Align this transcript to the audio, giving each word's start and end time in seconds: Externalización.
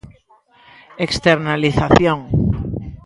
Externalización. 1.07 2.19